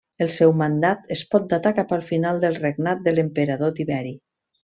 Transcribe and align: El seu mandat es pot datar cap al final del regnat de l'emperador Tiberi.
El 0.25 0.29
seu 0.35 0.53
mandat 0.61 1.11
es 1.15 1.21
pot 1.33 1.45
datar 1.51 1.73
cap 1.81 1.93
al 1.99 2.03
final 2.09 2.41
del 2.47 2.57
regnat 2.65 3.05
de 3.09 3.15
l'emperador 3.17 3.77
Tiberi. 3.81 4.17